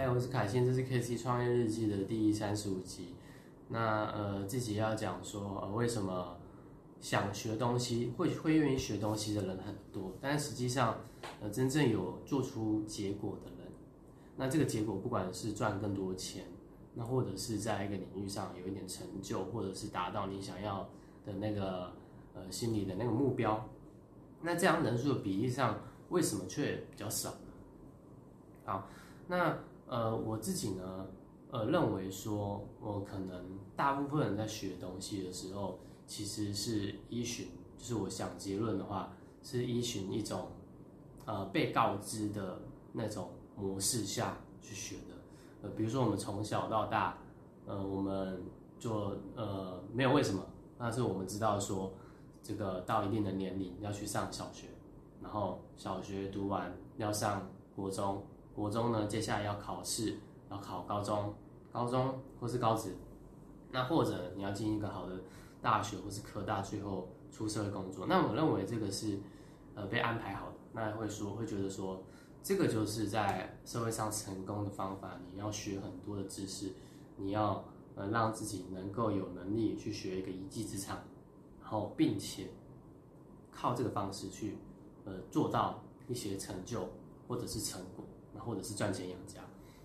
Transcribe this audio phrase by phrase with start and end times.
[0.00, 3.14] 嗨，我是凯欣，这是 K C 创业日记的第三十五集。
[3.68, 6.38] 那呃，自己要讲说，呃，为什么
[7.02, 10.96] 想学东西，会会愿意学东西的人很多，但实际上，
[11.42, 13.70] 呃，真正有做出结果的人，
[14.36, 16.46] 那这个结果不管是赚更多钱，
[16.94, 20.88] 那或者是在一个领域上有一点成就，或者是达到你想要
[21.26, 21.92] 的那个
[22.32, 23.68] 呃心里的那个目标，
[24.40, 25.78] 那这样人数的比例上，
[26.08, 27.48] 为什么却比较少呢？
[28.64, 28.88] 好，
[29.28, 29.58] 那。
[29.90, 31.06] 呃，我自己呢，
[31.50, 39.12] 呃，认为说，我可能大部分人在学东西的时候，其实是依循，就是我想结论的话，
[39.42, 40.46] 是依循一种，
[41.26, 42.62] 呃，被告知的
[42.92, 45.16] 那种模式下去学的。
[45.62, 47.18] 呃，比如说我们从小到大，
[47.66, 48.40] 呃，我们
[48.78, 50.40] 做呃没有为什么，
[50.78, 51.92] 但是我们知道说，
[52.44, 54.68] 这个到一定的年龄要去上小学，
[55.20, 58.22] 然后小学读完要上国中。
[58.60, 60.18] 国中呢，接下来要考试，
[60.50, 61.32] 要考高中，
[61.72, 62.94] 高中或是高职，
[63.70, 65.18] 那或者你要进一个好的
[65.62, 68.04] 大学或是科大，最后出社会工作。
[68.06, 69.18] 那我认为这个是
[69.74, 70.52] 呃被安排好的。
[70.74, 72.02] 那会说会觉得说，
[72.42, 75.18] 这个就是在社会上成功的方法。
[75.32, 76.70] 你要学很多的知识，
[77.16, 77.64] 你要
[77.94, 80.98] 呃让自己能够有能力去学一个一技之长，
[81.62, 82.48] 然后并且
[83.50, 84.58] 靠这个方式去
[85.06, 86.86] 呃做到一些成就
[87.26, 88.04] 或者是成果。
[88.38, 89.40] 或者是赚钱养家，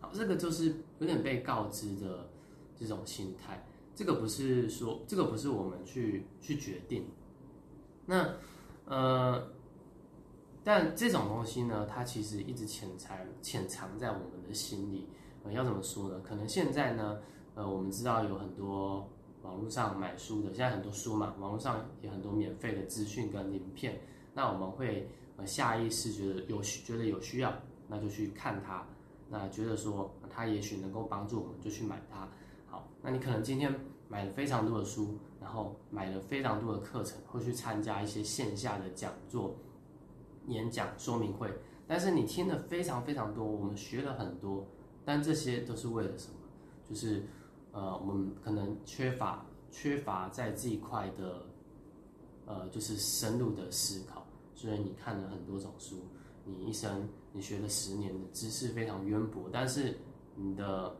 [0.00, 2.28] 好，这个就是有点被告知的
[2.76, 3.66] 这种心态。
[3.94, 7.06] 这个不是说，这个不是我们去去决定。
[8.04, 8.34] 那
[8.84, 9.50] 呃，
[10.62, 15.08] 但这种东西呢，它其实一直潜藏潜藏在我们的心里。
[15.42, 16.20] 呃，要怎么说呢？
[16.22, 17.18] 可能现在呢，
[17.54, 19.08] 呃，我们知道有很多
[19.42, 24.00] 网络上买书的，现在很多书嘛，网络上有很多免费的资讯跟影片。
[24.34, 25.08] 那我们会
[25.46, 27.52] 下意识觉得有觉得有需要。
[27.88, 28.84] 那就去看它，
[29.28, 32.28] 那觉得说它也许能够帮助我们，就去买它。
[32.66, 33.74] 好，那你可能今天
[34.08, 39.54] 买了非常多的书，然后买了非常多的课程，会去参加一些线下的讲座、
[40.48, 41.52] 演讲、说明会。
[41.86, 44.66] 但是你听了非常非常多，我们学了很多，
[45.04, 46.34] 但这些都是为了什么？
[46.88, 47.24] 就是
[47.72, 51.46] 呃，我们可能缺乏缺乏在这一块的
[52.46, 54.26] 呃，就是深入的思考。
[54.54, 55.96] 所以你看了很多种书。
[56.48, 59.98] 你一生你学了十年的知识非常渊博，但是
[60.36, 60.96] 你的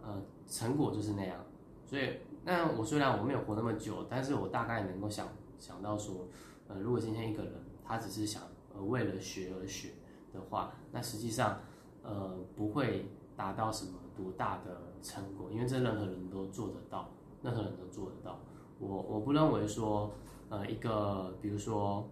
[0.00, 1.44] 呃成果就是那样。
[1.84, 5.26] 所以，那我虽然我没有活那么久，但是我大概能够想
[5.58, 6.28] 想到说，
[6.68, 7.52] 呃，如果今天一个人
[7.84, 9.90] 他只是想呃为了学而学
[10.32, 11.60] 的话，那实际上
[12.04, 17.10] 呃不会达到什么多大的成果，因为这任何人都做得到，
[17.42, 18.38] 任何人都做得到。
[18.78, 20.12] 我我不认为说
[20.48, 22.08] 呃一个比如说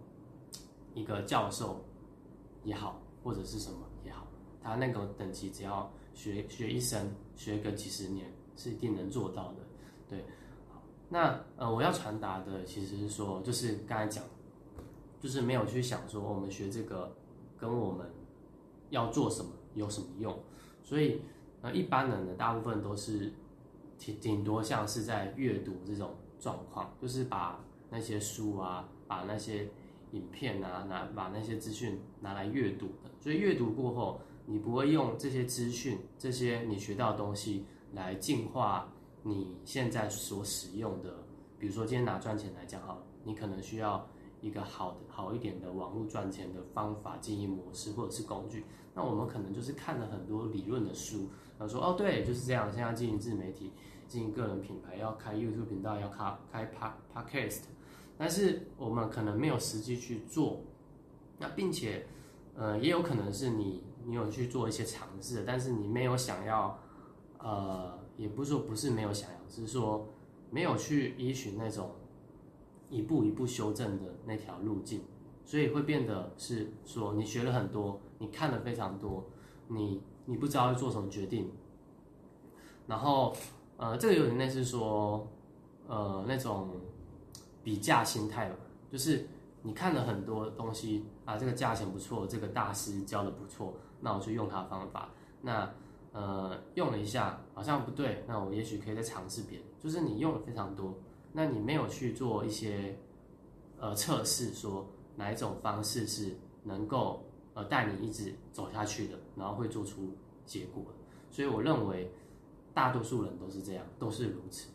[0.93, 1.85] 一个教授。
[2.63, 4.27] 也好，或者是什么也好，
[4.61, 9.55] 他那个等级只要学学一生，学个几十年是一定能做到的。
[10.07, 10.23] 对，
[10.71, 14.23] 好，那呃，我要传达的其实是说，就是刚才讲，
[15.19, 17.15] 就是没有去想说我们学这个
[17.57, 18.09] 跟我们
[18.89, 20.37] 要做什么有什么用，
[20.83, 21.21] 所以
[21.61, 23.31] 呃，一般人呢，大部分都是
[23.97, 29.69] 挺挺多像是在阅读这种状况，就是把那些书啊，把那些。
[30.11, 38.91] 影片啊，拿把那些资讯拿来阅读的，所以阅读过后，你不会用这些资讯、这些你学到的东西来净化
[39.23, 41.23] 你现在所使用的。
[41.59, 44.07] 比如说，今天拿赚钱来讲好了，你可能需要
[44.41, 48.63] 一个好的、好一点的网络赚钱的方法、经营模式或者是工具。
[48.95, 52.71] 那我们可能就是看了很多理论的书，然后说哦，对，就是这样。
[52.71, 53.71] 现在经营自媒体、
[54.07, 57.63] 经营个人品牌，要开 YouTube 频道，要开开 Pod Podcast。
[58.21, 60.59] 但是我们可能没有实际去做，
[61.37, 62.05] 那并且，
[62.53, 66.77] 呃，也有可能是你你有去做一些尝试，但是你没有想要，
[67.37, 70.05] 呃，也不是说不是没有想要，只是说
[70.51, 71.91] 没有去依循那种
[72.89, 75.01] 一步一步修正的那条路径，
[75.45, 79.25] 所以会变得是说你学了很多，你看了非常多，
[79.69, 81.49] 你你不知道要做什么决定，
[82.85, 83.33] 然后，
[83.77, 85.25] 呃，这个有点类似说，
[85.87, 86.67] 呃，那种。
[87.63, 88.55] 比价心态嘛，
[88.91, 89.27] 就是
[89.61, 95.09] 你看了很多东西啊，这个价钱不错，这个大师教的不错，那我就用他的方法。
[95.41, 95.69] 那
[96.11, 99.65] 呃用了一下，好像不对，那我也许可以再尝试别的。
[99.79, 100.97] 就是你用了非常多，
[101.31, 102.97] 那你没有去做一些
[103.79, 107.23] 呃测试，说哪一种方式是能够
[107.53, 110.15] 呃带你一直走下去的，然后会做出
[110.45, 110.83] 结果。
[111.29, 112.11] 所以我认为
[112.73, 114.69] 大多数人都是这样，都是如此。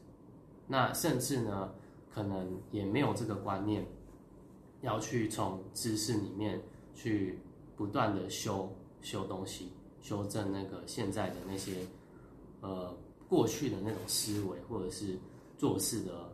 [0.67, 1.73] 那甚至呢？
[2.14, 3.84] 可能也没有这个观念，
[4.82, 6.62] 要去从知识里面
[6.94, 7.40] 去
[7.75, 8.70] 不断的修
[9.02, 11.72] 修东西，修正那个现在的那些
[12.61, 12.96] 呃
[13.28, 15.19] 过去的那种思维或者是
[15.58, 16.32] 做事的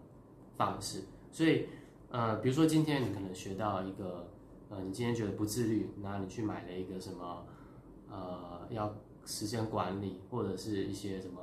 [0.54, 1.02] 方式。
[1.32, 1.66] 所以
[2.10, 4.28] 呃，比如说今天你可能学到一个
[4.68, 7.46] 呃，你今天觉得不自律，那你去买了一个什么
[8.10, 8.94] 呃要
[9.24, 11.40] 时间管理或者是一些什么，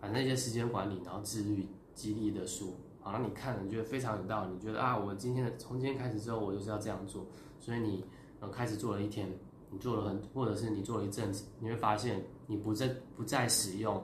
[0.00, 2.74] 反正一些时间管理然后自律激励的书。
[3.00, 4.52] 好，那你看了，你觉得非常有道理。
[4.54, 7.26] 你觉得啊，我今天的从今天开始之后，我就是要这样做。
[7.60, 8.04] 所以你
[8.40, 9.30] 呃开始做了一天，
[9.70, 14.02] 你做了很，或者是你做了一阵子，你会发现你不再不再使用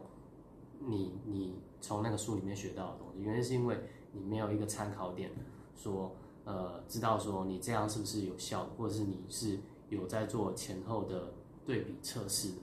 [0.78, 3.22] 你你从那个书里面学到的东西。
[3.22, 3.78] 原因是因为
[4.12, 5.30] 你没有一个参考点，
[5.74, 6.14] 说
[6.44, 9.58] 呃知道说你这样是不是有效，或者是你是
[9.88, 11.32] 有在做前后的
[11.64, 12.58] 对比测试的。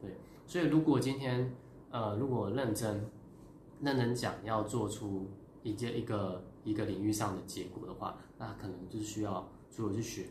[0.00, 0.16] 对，
[0.46, 1.52] 所以如果今天
[1.90, 3.04] 呃如果认真
[3.82, 5.28] 认真讲，要做出。
[5.64, 10.26] 一件一个一个领域上的结果的话，那可能就是需要除了去学，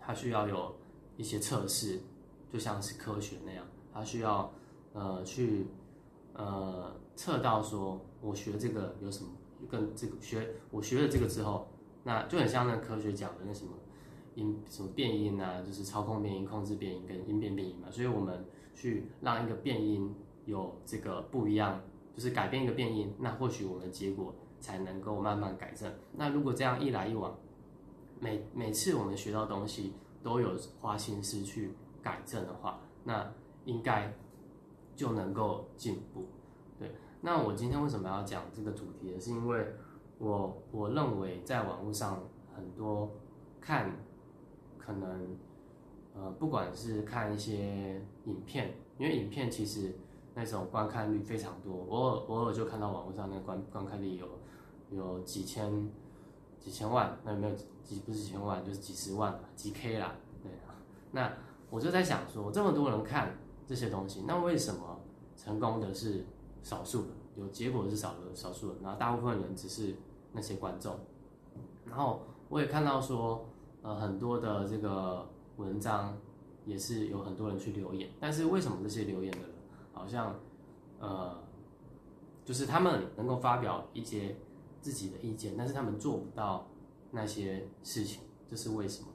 [0.00, 0.74] 它需要有
[1.18, 2.00] 一些测试，
[2.50, 3.62] 就像是科学那样，
[3.92, 4.50] 它需要
[4.94, 5.66] 呃去
[6.32, 9.30] 呃测到说我学这个有什么
[9.68, 11.68] 跟这个学我学了这个之后，
[12.02, 13.72] 那就很像那科学讲的那什么
[14.34, 18.42] 音什么变音啊，就是操控变音、控制变音跟音变变音嘛，所以我们
[18.74, 20.10] 去让一个变音
[20.46, 21.78] 有这个不一样。
[22.18, 25.88] 就是改变一个变音，那或许我们的结果才能够慢慢改正。
[26.16, 27.32] 那如果这样一来一往，
[28.18, 31.70] 每每次我们学到东西都有花心思去
[32.02, 33.32] 改正的话，那
[33.66, 34.12] 应该
[34.96, 36.26] 就能够进步。
[36.76, 39.20] 对，那我今天为什么要讲这个主题呢？
[39.20, 39.64] 是因为
[40.18, 42.20] 我我认为在网络上
[42.52, 43.08] 很多
[43.60, 43.92] 看，
[44.76, 45.36] 可能
[46.16, 49.94] 呃不管是看一些影片，因为影片其实。
[50.38, 54.28] 那种观看率非常多，偶尔偶尔就看到网络上那个观观看率有
[54.92, 55.90] 有几千
[56.60, 60.78] 几千万，那有没有几不是几千万就是几十万几 K 啦，对啊。
[61.10, 61.32] 那
[61.70, 63.36] 我就在想说，这么多人看
[63.66, 65.00] 这些东西，那为什么
[65.36, 66.24] 成功的是
[66.62, 69.96] 少数的，有结果的是少的少数的，然后大部分人只是
[70.32, 70.96] 那些观众。
[71.84, 73.44] 然后我也看到说，
[73.82, 76.16] 呃，很多的这个文章
[76.64, 79.57] 也是有很多人去留言，但是为什么这些留言的人？
[79.98, 80.34] 好像，
[81.00, 81.36] 呃，
[82.44, 84.34] 就是他们能够发表一些
[84.80, 86.66] 自己的意见，但是他们做不到
[87.10, 89.08] 那些事情，这是为什么？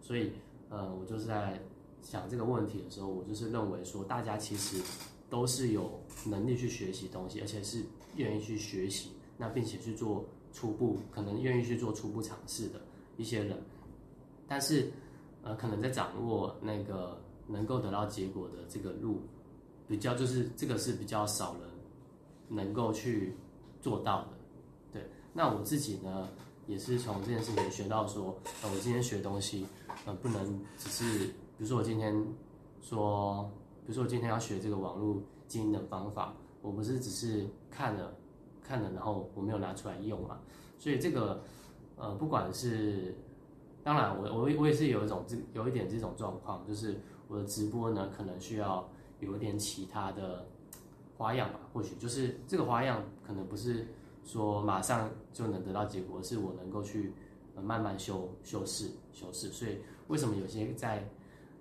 [0.00, 0.32] 所以，
[0.70, 1.60] 呃，我就是在
[2.02, 4.82] 想这个问题的时候，我就是认为说，大家其实
[5.28, 7.84] 都是有能力去学习东西，而且是
[8.16, 12.80] 愿意去学习，那并且去做初步，可能愿意去做初步尝试的
[13.16, 13.62] 一些人，
[14.48, 14.90] 但是，
[15.42, 19.20] 呃，可能在掌握那个能够得到结果的这个路。
[19.90, 21.62] 比较就是这个是比较少人
[22.48, 23.34] 能够去
[23.80, 24.28] 做到的，
[24.92, 25.10] 对。
[25.32, 26.28] 那我自己呢，
[26.68, 29.66] 也是从这件事情学到说，呃，我今天学东西，
[30.06, 32.14] 呃，不能只是，比如说我今天
[32.80, 33.50] 说，
[33.84, 38.14] 比如说我今天要学这个网络经营的方法，我不是只是看了
[38.62, 40.38] 看了，然后我没有拿出来用嘛。
[40.78, 41.42] 所以这个，
[41.96, 43.12] 呃，不管是，
[43.82, 48.88] 当然我我我也是有一种这有一点这种状况，就是我的直播呢，可能需要。
[49.20, 50.46] 有一点其他的
[51.16, 53.86] 花样吧，或许就是这个花样可能不是
[54.24, 57.12] 说马上就能得到结果，是我能够去
[57.62, 59.48] 慢慢修修饰修饰。
[59.48, 59.78] 所以
[60.08, 61.06] 为什么有些在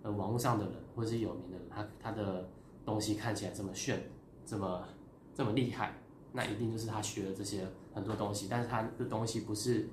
[0.02, 2.50] 呃网络上的人或者是有名的人，他他的
[2.86, 4.02] 东西看起来这么炫，
[4.46, 4.88] 这么
[5.34, 5.94] 这么厉害，
[6.32, 9.90] 那一定就是他学了这些很多东西，但是他的东西不是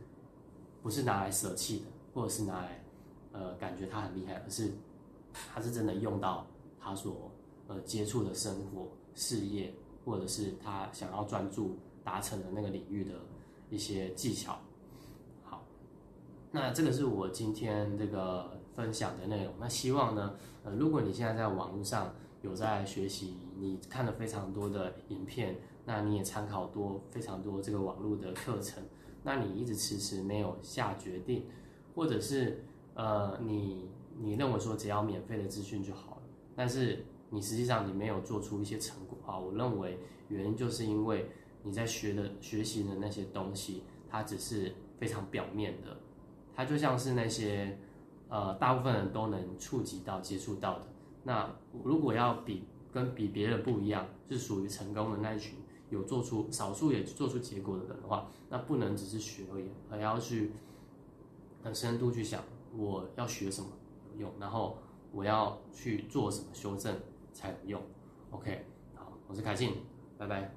[0.83, 2.85] 不是拿来舍弃的，或者是拿来
[3.33, 4.71] 呃感觉他很厉害，而是
[5.33, 6.47] 他是真的用到
[6.79, 7.33] 他所。
[7.69, 13.15] 呃，接触的生活、事业，或者是他想要专注达成的那个领域的
[13.71, 14.57] 一些技巧。
[15.43, 15.67] 好，
[16.53, 19.53] 那这个是我今天这个分享的内容。
[19.59, 28.81] 那希望呢，呃，如果你现在在网络上有在学习，你看了非常多的影片，那你也参考多非常多这个网络的课程，
[29.25, 31.45] 那你一直迟迟没有下决定，
[31.97, 36.23] 或者是呃，你你认为说只要免费的资讯就好了，
[36.55, 37.05] 但是。
[37.37, 39.39] 你实际上你没有做出一些成果啊！
[39.39, 41.31] 我认为原因就是因为
[41.63, 45.95] 你在学的学习的那些东西，它只是非常表面的，
[46.55, 47.79] 它就像是那些
[48.31, 50.87] 呃大部分人都能触及到、接触到的。
[51.25, 55.59] 那如果要比跟比别人不一样，是属于成功的那一群，
[55.91, 60.53] 有做出少数也做出结果的人的话，那不能只是学而已，还要去
[61.63, 62.43] 很深度去想
[62.75, 63.69] 我要学什么
[64.15, 64.79] 有用，然后
[65.13, 66.97] 我要去做什么修正。
[67.37, 67.83] 才有用
[68.31, 68.65] ，OK，
[68.95, 69.75] 好，我是凯信，
[70.17, 70.51] 拜拜。